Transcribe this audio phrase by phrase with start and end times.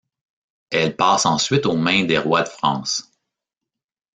[0.71, 3.03] Elle passe ensuite aux mains des rois de France.